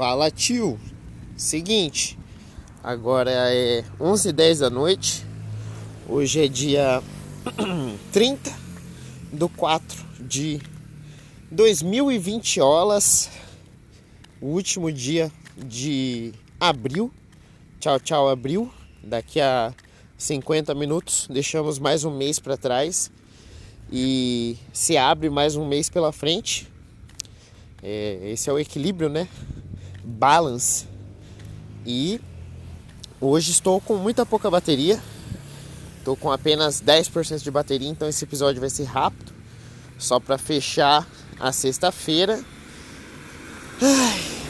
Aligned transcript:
Fala 0.00 0.30
tio, 0.30 0.80
seguinte, 1.36 2.18
agora 2.82 3.30
é 3.30 3.84
11h10 4.00 4.60
da 4.60 4.70
noite, 4.70 5.26
hoje 6.08 6.42
é 6.42 6.48
dia 6.48 7.02
30 8.10 8.50
do 9.30 9.46
4 9.50 10.02
de 10.20 10.58
2020 11.50 12.62
horas, 12.62 13.28
o 14.40 14.46
último 14.46 14.90
dia 14.90 15.30
de 15.54 16.32
abril, 16.58 17.12
tchau 17.78 18.00
tchau 18.00 18.30
abril, 18.30 18.72
daqui 19.04 19.38
a 19.38 19.74
50 20.16 20.74
minutos 20.74 21.28
deixamos 21.30 21.78
mais 21.78 22.04
um 22.04 22.16
mês 22.16 22.38
para 22.38 22.56
trás 22.56 23.10
e 23.92 24.56
se 24.72 24.96
abre 24.96 25.28
mais 25.28 25.56
um 25.56 25.68
mês 25.68 25.90
pela 25.90 26.10
frente. 26.10 26.66
É, 27.82 28.30
esse 28.32 28.48
é 28.48 28.52
o 28.52 28.58
equilíbrio, 28.58 29.10
né? 29.10 29.28
Balance. 30.04 30.86
E 31.86 32.20
hoje 33.20 33.50
estou 33.50 33.80
com 33.80 33.96
muita 33.96 34.24
pouca 34.24 34.50
bateria. 34.50 35.00
Estou 35.98 36.16
com 36.16 36.30
apenas 36.32 36.82
10% 36.82 37.42
de 37.42 37.50
bateria, 37.50 37.88
então 37.88 38.08
esse 38.08 38.24
episódio 38.24 38.60
vai 38.60 38.70
ser 38.70 38.84
rápido. 38.84 39.32
Só 39.98 40.18
para 40.18 40.38
fechar 40.38 41.06
a 41.38 41.52
sexta-feira. 41.52 42.42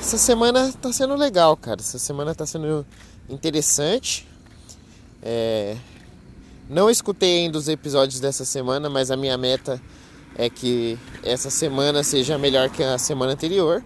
Essa 0.00 0.16
semana 0.16 0.72
tá 0.72 0.92
sendo 0.92 1.14
legal, 1.14 1.56
cara. 1.56 1.80
Essa 1.80 1.98
semana 1.98 2.34
tá 2.34 2.46
sendo 2.46 2.86
interessante. 3.28 4.27
É... 5.22 5.77
Não 6.69 6.88
escutei 6.88 7.41
ainda 7.41 7.58
os 7.58 7.69
episódios 7.69 8.20
dessa 8.20 8.44
semana, 8.44 8.88
mas 8.88 9.10
a 9.10 9.16
minha 9.16 9.36
meta 9.36 9.80
é 10.36 10.48
que 10.48 10.98
essa 11.24 11.50
semana 11.50 12.02
seja 12.02 12.38
melhor 12.38 12.70
que 12.70 12.82
a 12.82 12.96
semana 12.96 13.32
anterior, 13.32 13.84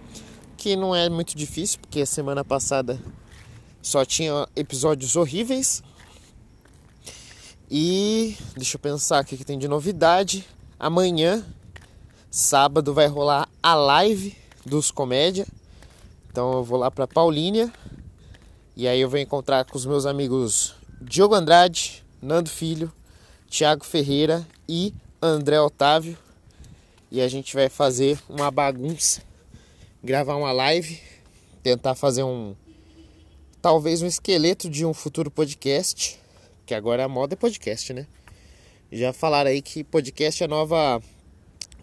que 0.65 0.75
não 0.75 0.95
é 0.95 1.07
muito 1.09 1.37
difícil, 1.37 1.77
porque 1.79 2.01
a 2.01 2.07
semana 2.07 2.43
passada 2.43 2.99
só 3.83 4.03
tinha 4.03 4.47
episódios 4.55 5.15
horríveis. 5.15 5.83
E 7.69 8.35
deixa 8.55 8.75
eu 8.75 8.79
pensar 8.79 9.21
o 9.21 9.25
que, 9.27 9.37
que 9.37 9.45
tem 9.45 9.59
de 9.59 9.67
novidade. 9.67 10.43
Amanhã, 10.79 11.45
sábado, 12.31 12.95
vai 12.95 13.05
rolar 13.05 13.47
a 13.61 13.75
live 13.75 14.35
dos 14.65 14.89
comédia. 14.89 15.45
Então 16.31 16.51
eu 16.53 16.63
vou 16.63 16.79
lá 16.79 16.89
para 16.89 17.05
Paulínia 17.05 17.71
e 18.75 18.87
aí 18.87 18.99
eu 18.99 19.07
vou 19.07 19.19
encontrar 19.19 19.65
com 19.65 19.77
os 19.77 19.85
meus 19.85 20.07
amigos 20.07 20.73
Diogo 20.99 21.35
Andrade, 21.35 22.03
Nando 22.19 22.49
Filho, 22.49 22.91
Thiago 23.51 23.85
Ferreira 23.85 24.43
e 24.67 24.95
André 25.21 25.61
Otávio. 25.61 26.17
E 27.11 27.21
a 27.21 27.27
gente 27.27 27.53
vai 27.53 27.69
fazer 27.69 28.17
uma 28.27 28.49
bagunça, 28.49 29.21
gravar 30.05 30.35
uma 30.35 30.51
live, 30.51 30.99
tentar 31.63 31.95
fazer 31.95 32.21
um 32.21 32.55
talvez 33.59 34.03
um 34.03 34.07
esqueleto 34.07 34.69
de 34.69 34.85
um 34.85 34.93
futuro 34.93 35.31
podcast, 35.31 36.19
que 36.63 36.75
agora 36.75 37.03
a 37.03 37.07
moda 37.07 37.33
é 37.33 37.35
podcast, 37.35 37.91
né? 37.91 38.05
Já 38.91 39.11
falaram 39.11 39.49
aí 39.49 39.63
que 39.63 39.83
podcast 39.83 40.43
é 40.43 40.45
a 40.45 40.47
nova 40.47 41.01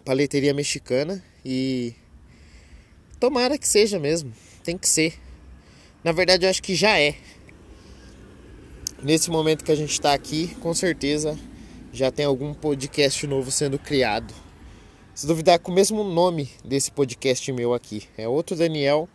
paleteria 0.05 0.53
mexicana 0.53 1.21
e 1.43 1.93
tomara 3.19 3.57
que 3.57 3.67
seja 3.67 3.99
mesmo, 3.99 4.33
tem 4.63 4.77
que 4.77 4.87
ser. 4.87 5.19
Na 6.01 6.13
verdade, 6.13 6.45
eu 6.45 6.49
acho 6.49 6.63
que 6.63 6.75
já 6.75 6.97
é 6.97 7.15
nesse 9.01 9.29
momento 9.29 9.65
que 9.65 9.71
a 9.71 9.75
gente 9.75 9.91
está 9.91 10.13
aqui, 10.13 10.55
com 10.61 10.73
certeza 10.73 11.37
já 11.91 12.09
tem 12.09 12.25
algum 12.25 12.53
podcast 12.53 13.27
novo 13.27 13.51
sendo 13.51 13.77
criado. 13.77 14.33
Se 15.15 15.27
duvidar, 15.27 15.59
com 15.59 15.71
o 15.71 15.75
mesmo 15.75 16.03
nome 16.03 16.49
desse 16.65 16.89
podcast 16.89 17.51
meu 17.51 17.71
aqui. 17.71 18.01
É 18.17 18.27
outro 18.27 18.55
Daniel 18.55 19.07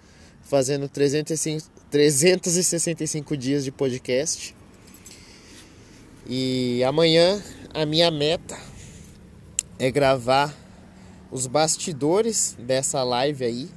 fazendo 0.43 0.89
305, 0.89 1.69
365 1.91 3.37
dias 3.37 3.65
de 3.65 3.73
podcast. 3.73 4.55
E 6.25 6.85
amanhã 6.85 7.43
a 7.75 7.85
minha 7.85 8.13
meta 8.13 8.57
é 9.77 9.91
gravar 9.91 10.55
os 11.33 11.49
bastidores 11.49 12.57
dessa 12.61 13.03
live 13.03 13.45
aí. 13.45 13.69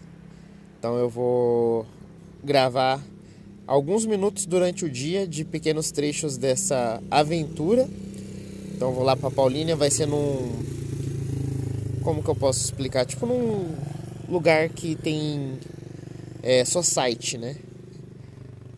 Então 0.78 0.98
eu 0.98 1.10
vou 1.10 1.88
gravar 2.44 3.04
alguns 3.66 4.06
minutos 4.06 4.46
durante 4.46 4.86
o 4.86 4.90
dia 4.92 5.26
de 5.26 5.44
pequenos 5.44 5.90
trechos 5.90 6.38
dessa 6.38 7.02
aventura. 7.10 7.90
Então 8.76 8.94
vou 8.94 9.04
lá 9.04 9.18
para 9.18 9.32
Paulínia, 9.32 9.76
vai 9.76 9.90
ser 9.90 10.06
num 10.06 10.81
como 12.02 12.24
que 12.24 12.30
eu 12.30 12.36
posso 12.36 12.64
explicar? 12.66 13.06
Tipo 13.06 13.26
num 13.26 13.76
lugar 14.28 14.70
que 14.70 14.96
tem 14.96 15.60
é, 16.44 16.66
society, 16.66 17.38
né? 17.38 17.56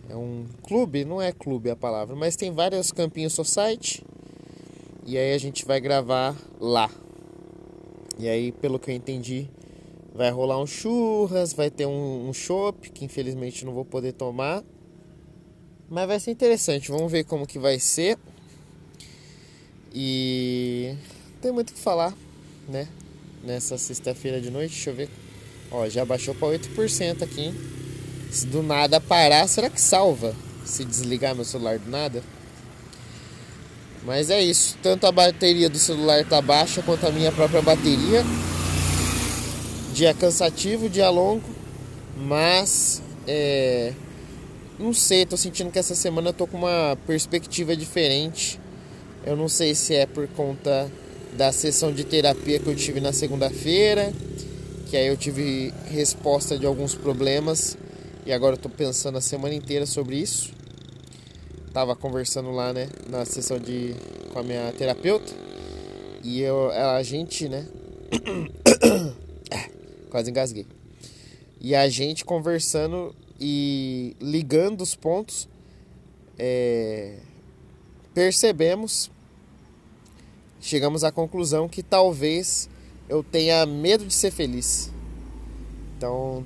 É 0.09 0.16
um 0.16 0.45
clube, 0.61 1.06
não 1.06 1.22
é 1.22 1.31
clube 1.31 1.69
a 1.69 1.75
palavra, 1.75 2.16
mas 2.16 2.35
tem 2.35 2.51
vários 2.51 2.91
campinhos 2.91 3.34
society. 3.34 4.03
E 5.06 5.17
aí 5.17 5.34
a 5.34 5.38
gente 5.38 5.66
vai 5.66 5.81
gravar 5.81 6.35
lá. 6.59 6.89
E 8.17 8.29
aí, 8.29 8.51
pelo 8.51 8.78
que 8.78 8.91
eu 8.91 8.95
entendi, 8.95 9.50
vai 10.13 10.29
rolar 10.29 10.61
um 10.61 10.67
churras, 10.67 11.51
vai 11.53 11.72
ter 11.72 11.85
um, 11.85 12.29
um 12.29 12.34
chopp, 12.34 12.91
que 12.91 13.03
infelizmente 13.03 13.66
não 13.66 13.73
vou 13.73 13.84
poder 13.84 14.13
tomar. 14.13 14.63
Mas 15.90 16.07
vai 16.07 16.19
ser 16.19 16.31
interessante, 16.31 16.91
vamos 16.91 17.11
ver 17.11 17.23
como 17.23 17.47
que 17.47 17.59
vai 17.59 17.79
ser. 17.79 18.17
E 19.94 20.95
tem 21.41 21.51
muito 21.51 21.72
o 21.72 21.73
que 21.73 21.79
falar, 21.79 22.16
né? 22.67 22.88
Nessa 23.43 23.77
sexta-feira 23.77 24.39
de 24.39 24.49
noite, 24.49 24.71
deixa 24.71 24.89
eu 24.89 24.95
ver. 24.95 25.09
Ó, 25.69 25.89
já 25.89 26.05
baixou 26.05 26.33
para 26.33 26.47
8% 26.47 27.23
aqui. 27.23 27.53
Se 28.31 28.47
do 28.47 28.63
nada 28.63 29.01
parar, 29.01 29.45
será 29.47 29.69
que 29.69 29.81
salva? 29.81 30.33
Se 30.63 30.85
desligar 30.85 31.35
meu 31.35 31.43
celular 31.43 31.77
do 31.77 31.89
nada? 31.89 32.23
Mas 34.05 34.29
é 34.29 34.41
isso, 34.41 34.77
tanto 34.81 35.05
a 35.05 35.11
bateria 35.11 35.69
do 35.69 35.77
celular 35.77 36.25
tá 36.25 36.41
baixa 36.41 36.81
quanto 36.81 37.05
a 37.05 37.11
minha 37.11 37.31
própria 37.31 37.61
bateria. 37.61 38.23
Dia 39.93 40.13
cansativo, 40.13 40.89
dia 40.89 41.09
longo, 41.09 41.49
mas 42.17 43.01
é, 43.27 43.93
não 44.79 44.93
sei, 44.93 45.25
tô 45.25 45.37
sentindo 45.37 45.69
que 45.69 45.79
essa 45.79 45.95
semana 45.95 46.29
eu 46.29 46.33
tô 46.33 46.47
com 46.47 46.57
uma 46.57 46.97
perspectiva 47.05 47.75
diferente. 47.75 48.59
Eu 49.25 49.35
não 49.35 49.47
sei 49.47 49.75
se 49.75 49.95
é 49.95 50.05
por 50.05 50.27
conta 50.29 50.89
da 51.38 51.51
sessão 51.51 51.91
de 51.91 52.03
terapia 52.03 52.59
que 52.59 52.67
eu 52.67 52.75
tive 52.75 52.99
na 52.99 53.11
segunda-feira, 53.11 54.13
que 54.89 54.97
aí 54.97 55.07
eu 55.07 55.17
tive 55.17 55.73
resposta 55.88 56.57
de 56.57 56.66
alguns 56.66 56.94
problemas 56.95 57.77
e 58.25 58.31
agora 58.31 58.55
eu 58.55 58.59
tô 58.59 58.69
pensando 58.69 59.17
a 59.17 59.21
semana 59.21 59.53
inteira 59.53 59.85
sobre 59.85 60.17
isso. 60.17 60.53
Tava 61.73 61.95
conversando 61.95 62.51
lá, 62.51 62.72
né, 62.72 62.88
na 63.09 63.25
sessão 63.25 63.57
de 63.57 63.95
com 64.31 64.39
a 64.39 64.43
minha 64.43 64.72
terapeuta 64.77 65.33
e 66.23 66.41
eu, 66.41 66.72
a 66.72 67.01
gente, 67.03 67.49
né, 67.49 67.66
quase 70.09 70.29
engasguei. 70.29 70.67
E 71.59 71.75
a 71.75 71.89
gente 71.89 72.23
conversando 72.23 73.16
e 73.39 74.16
ligando 74.22 74.81
os 74.81 74.95
pontos, 74.95 75.49
é, 76.38 77.17
percebemos, 78.13 79.09
chegamos 80.63 81.03
à 81.03 81.12
conclusão 81.12 81.68
que 81.68 81.84
talvez 81.84 82.69
eu 83.09 83.22
tenha 83.22 83.66
medo 83.66 84.06
de 84.06 84.13
ser 84.13 84.31
feliz. 84.31 84.90
Então, 85.97 86.44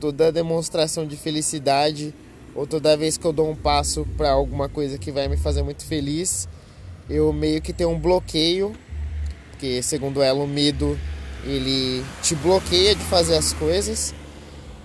toda 0.00 0.32
demonstração 0.32 1.06
de 1.06 1.16
felicidade 1.16 2.12
ou 2.52 2.66
toda 2.66 2.96
vez 2.96 3.16
que 3.16 3.24
eu 3.24 3.32
dou 3.32 3.48
um 3.48 3.54
passo 3.54 4.04
para 4.16 4.32
alguma 4.32 4.68
coisa 4.68 4.98
que 4.98 5.12
vai 5.12 5.28
me 5.28 5.36
fazer 5.36 5.62
muito 5.62 5.84
feliz, 5.84 6.48
eu 7.08 7.32
meio 7.32 7.62
que 7.62 7.72
tenho 7.72 7.90
um 7.90 7.98
bloqueio, 7.98 8.74
porque 9.52 9.80
segundo 9.82 10.20
ela 10.20 10.42
o 10.42 10.48
medo 10.48 10.98
ele 11.44 12.04
te 12.22 12.34
bloqueia 12.34 12.96
de 12.96 13.04
fazer 13.04 13.36
as 13.36 13.52
coisas. 13.52 14.12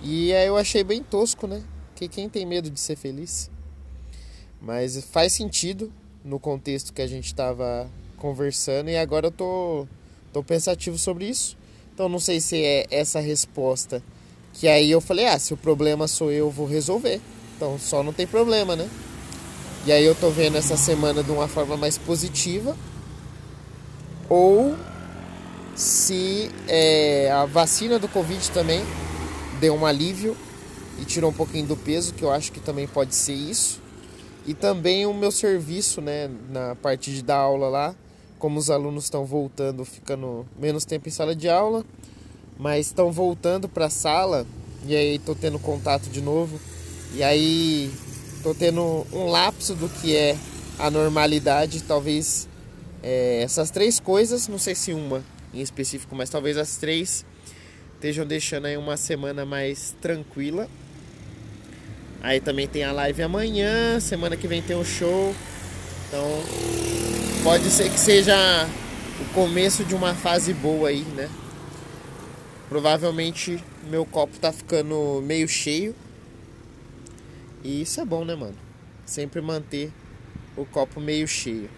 E 0.00 0.32
aí 0.32 0.46
eu 0.46 0.56
achei 0.56 0.84
bem 0.84 1.02
tosco, 1.02 1.48
né? 1.48 1.60
Que 1.96 2.06
quem 2.06 2.28
tem 2.28 2.46
medo 2.46 2.70
de 2.70 2.78
ser 2.78 2.94
feliz? 2.94 3.50
Mas 4.60 5.04
faz 5.10 5.32
sentido 5.32 5.92
no 6.24 6.38
contexto 6.38 6.92
que 6.92 7.02
a 7.02 7.06
gente 7.06 7.26
estava 7.26 7.90
conversando 8.16 8.90
e 8.90 8.96
agora 8.96 9.28
eu 9.28 9.30
tô, 9.30 9.86
tô 10.32 10.42
pensativo 10.42 10.98
sobre 10.98 11.28
isso. 11.28 11.56
Então 11.94 12.08
não 12.08 12.18
sei 12.18 12.40
se 12.40 12.62
é 12.62 12.86
essa 12.90 13.20
resposta 13.20 14.02
que 14.52 14.68
aí 14.68 14.90
eu 14.90 15.00
falei, 15.00 15.26
ah, 15.26 15.38
se 15.38 15.52
o 15.52 15.56
problema 15.56 16.08
sou 16.08 16.32
eu, 16.32 16.50
vou 16.50 16.66
resolver. 16.66 17.20
Então 17.56 17.78
só 17.78 18.02
não 18.02 18.12
tem 18.12 18.26
problema, 18.26 18.74
né? 18.74 18.88
E 19.84 19.92
aí 19.92 20.04
eu 20.04 20.14
tô 20.14 20.30
vendo 20.30 20.56
essa 20.56 20.76
semana 20.76 21.22
de 21.22 21.30
uma 21.30 21.46
forma 21.46 21.76
mais 21.76 21.98
positiva. 21.98 22.76
Ou 24.28 24.74
se 25.74 26.50
é, 26.66 27.30
a 27.30 27.44
vacina 27.44 27.98
do 27.98 28.08
Covid 28.08 28.50
também 28.50 28.82
deu 29.60 29.74
um 29.74 29.84
alívio 29.84 30.36
e 30.98 31.04
tirou 31.04 31.30
um 31.30 31.34
pouquinho 31.34 31.66
do 31.66 31.76
peso, 31.76 32.14
que 32.14 32.22
eu 32.22 32.32
acho 32.32 32.50
que 32.50 32.60
também 32.60 32.86
pode 32.86 33.14
ser 33.14 33.34
isso. 33.34 33.80
E 34.46 34.54
também 34.54 35.04
o 35.06 35.12
meu 35.12 35.30
serviço, 35.30 36.00
né, 36.00 36.30
na 36.50 36.74
parte 36.74 37.12
de 37.12 37.22
dar 37.22 37.36
aula 37.36 37.68
lá, 37.68 37.94
como 38.46 38.60
os 38.60 38.70
alunos 38.70 39.02
estão 39.02 39.24
voltando, 39.24 39.84
ficando 39.84 40.46
menos 40.56 40.84
tempo 40.84 41.08
em 41.08 41.10
sala 41.10 41.34
de 41.34 41.48
aula, 41.48 41.84
mas 42.56 42.86
estão 42.86 43.10
voltando 43.10 43.68
para 43.68 43.86
a 43.86 43.90
sala, 43.90 44.46
E 44.86 44.94
aí 44.94 45.18
tô 45.18 45.34
tendo 45.34 45.58
contato 45.58 46.08
de 46.08 46.22
novo. 46.22 46.60
E 47.12 47.24
aí 47.24 47.90
tô 48.44 48.54
tendo 48.54 49.04
um 49.12 49.26
lapso 49.26 49.74
do 49.74 49.88
que 49.88 50.14
é 50.14 50.36
a 50.78 50.88
normalidade. 50.88 51.82
Talvez 51.82 52.48
é, 53.02 53.42
essas 53.42 53.68
três 53.72 53.98
coisas, 53.98 54.46
não 54.46 54.58
sei 54.58 54.76
se 54.76 54.92
uma 54.92 55.24
em 55.52 55.60
específico, 55.60 56.14
mas 56.14 56.30
talvez 56.30 56.56
as 56.56 56.76
três 56.76 57.26
estejam 57.96 58.24
deixando 58.24 58.66
aí 58.66 58.76
uma 58.76 58.96
semana 58.96 59.44
mais 59.44 59.96
tranquila. 60.00 60.68
Aí 62.22 62.40
também 62.40 62.68
tem 62.68 62.84
a 62.84 62.92
live 62.92 63.24
amanhã, 63.24 63.98
semana 63.98 64.36
que 64.36 64.46
vem 64.46 64.62
tem 64.62 64.76
um 64.76 64.84
show. 64.84 65.34
Então 66.06 66.95
pode 67.46 67.70
ser 67.70 67.88
que 67.88 68.00
seja 68.00 68.34
o 69.20 69.32
começo 69.32 69.84
de 69.84 69.94
uma 69.94 70.16
fase 70.16 70.52
boa 70.52 70.88
aí, 70.88 71.02
né? 71.02 71.30
Provavelmente 72.68 73.62
meu 73.88 74.04
copo 74.04 74.36
tá 74.40 74.52
ficando 74.52 75.22
meio 75.24 75.46
cheio. 75.46 75.94
E 77.62 77.82
isso 77.82 78.00
é 78.00 78.04
bom, 78.04 78.24
né, 78.24 78.34
mano? 78.34 78.56
Sempre 79.04 79.40
manter 79.40 79.92
o 80.56 80.66
copo 80.66 81.00
meio 81.00 81.28
cheio. 81.28 81.70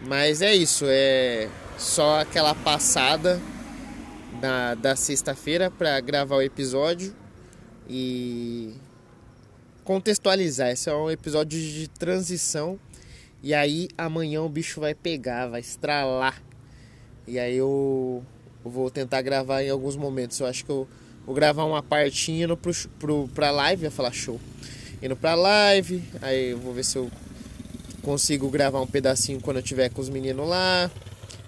Mas 0.00 0.40
é 0.40 0.54
isso, 0.54 0.86
é 0.88 1.50
só 1.76 2.20
aquela 2.20 2.54
passada 2.54 3.38
da, 4.40 4.74
da 4.74 4.96
sexta-feira 4.96 5.70
para 5.70 6.00
gravar 6.00 6.36
o 6.36 6.42
episódio 6.42 7.14
e 7.86 8.72
contextualizar. 9.84 10.70
Esse 10.70 10.88
é 10.88 10.94
um 10.94 11.10
episódio 11.10 11.60
de 11.60 11.86
transição. 11.86 12.80
E 13.46 13.54
aí 13.54 13.86
amanhã 13.96 14.42
o 14.42 14.48
bicho 14.48 14.80
vai 14.80 14.92
pegar, 14.92 15.46
vai 15.46 15.60
estralar. 15.60 16.42
E 17.28 17.38
aí 17.38 17.56
eu, 17.56 18.24
vou 18.64 18.90
tentar 18.90 19.22
gravar 19.22 19.62
em 19.62 19.70
alguns 19.70 19.94
momentos. 19.94 20.40
Eu 20.40 20.48
acho 20.48 20.64
que 20.64 20.70
eu 20.72 20.88
vou 21.24 21.32
gravar 21.32 21.62
uma 21.62 21.80
partinha 21.80 22.46
indo 22.46 22.56
pro, 22.56 22.72
pro, 22.98 23.28
pra 23.28 23.52
live, 23.52 23.84
ia 23.84 23.90
falar 23.92 24.10
show. 24.10 24.40
Indo 25.00 25.14
pra 25.14 25.36
live, 25.36 26.02
aí 26.20 26.50
eu 26.50 26.58
vou 26.58 26.74
ver 26.74 26.84
se 26.84 26.98
eu 26.98 27.08
consigo 28.02 28.50
gravar 28.50 28.80
um 28.80 28.86
pedacinho 28.86 29.40
quando 29.40 29.58
eu 29.58 29.62
tiver 29.62 29.90
com 29.90 30.00
os 30.00 30.08
meninos 30.08 30.48
lá. 30.48 30.90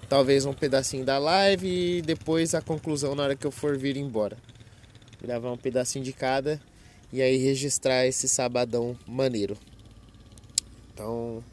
Talvez 0.07 0.45
um 0.45 0.53
pedacinho 0.53 1.03
da 1.03 1.17
live 1.17 1.67
e 1.67 2.01
depois 2.01 2.55
a 2.55 2.61
conclusão 2.61 3.13
na 3.13 3.23
hora 3.23 3.35
que 3.35 3.45
eu 3.45 3.51
for 3.51 3.77
vir 3.77 3.97
embora. 3.97 4.37
Gravar 5.21 5.51
um 5.51 5.57
pedacinho 5.57 6.05
de 6.05 6.13
cada 6.13 6.61
e 7.11 7.21
aí 7.21 7.35
registrar 7.35 8.05
esse 8.05 8.29
sabadão 8.29 8.97
maneiro. 9.05 9.57
Então, 10.93 11.43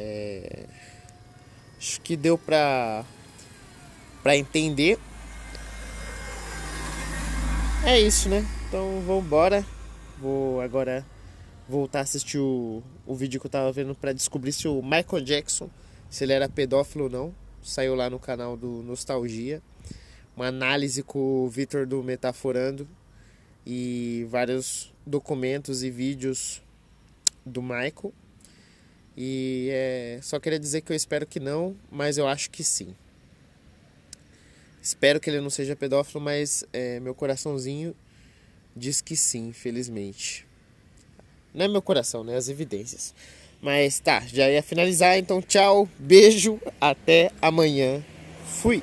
é, 0.00 0.64
acho 1.78 2.00
que 2.00 2.16
deu 2.16 2.38
pra, 2.38 3.04
pra 4.22 4.36
entender. 4.36 4.98
É 7.84 8.00
isso, 8.00 8.28
né? 8.28 8.46
Então 8.66 9.02
vamos 9.06 9.24
embora. 9.24 9.64
Vou 10.18 10.60
agora 10.60 11.04
voltar 11.68 12.00
a 12.00 12.02
assistir 12.02 12.38
o, 12.38 12.82
o 13.06 13.14
vídeo 13.14 13.40
que 13.40 13.46
eu 13.46 13.50
tava 13.50 13.70
vendo 13.72 13.94
para 13.94 14.12
descobrir 14.12 14.52
se 14.52 14.66
o 14.66 14.82
Michael 14.82 15.22
Jackson, 15.22 15.68
se 16.08 16.24
ele 16.24 16.32
era 16.32 16.48
pedófilo 16.48 17.04
ou 17.04 17.10
não. 17.10 17.34
Saiu 17.62 17.94
lá 17.94 18.08
no 18.08 18.18
canal 18.18 18.56
do 18.56 18.82
Nostalgia. 18.82 19.62
Uma 20.34 20.46
análise 20.46 21.02
com 21.02 21.44
o 21.44 21.48
Vitor 21.48 21.86
do 21.86 22.02
Metaforando 22.02 22.88
e 23.66 24.26
vários 24.30 24.92
documentos 25.06 25.82
e 25.82 25.90
vídeos 25.90 26.62
do 27.44 27.60
Michael. 27.60 28.12
E 29.16 29.68
é, 29.72 30.18
só 30.22 30.38
queria 30.38 30.58
dizer 30.58 30.80
que 30.80 30.92
eu 30.92 30.96
espero 30.96 31.26
que 31.26 31.40
não, 31.40 31.76
mas 31.90 32.16
eu 32.18 32.26
acho 32.26 32.50
que 32.50 32.64
sim. 32.64 32.94
Espero 34.82 35.20
que 35.20 35.28
ele 35.28 35.40
não 35.40 35.50
seja 35.50 35.76
pedófilo, 35.76 36.20
mas 36.20 36.64
é, 36.72 37.00
meu 37.00 37.14
coraçãozinho 37.14 37.94
diz 38.74 39.00
que 39.00 39.16
sim, 39.16 39.48
infelizmente. 39.48 40.46
Não 41.52 41.64
é 41.64 41.68
meu 41.68 41.82
coração, 41.82 42.24
né? 42.24 42.36
As 42.36 42.48
evidências. 42.48 43.14
Mas 43.60 44.00
tá, 44.00 44.20
já 44.20 44.50
ia 44.50 44.62
finalizar, 44.62 45.18
então 45.18 45.42
tchau, 45.42 45.88
beijo, 45.98 46.58
até 46.80 47.30
amanhã. 47.42 48.02
Fui! 48.46 48.82